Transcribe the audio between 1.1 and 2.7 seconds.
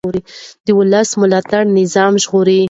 ملاتړ نظام ژغوري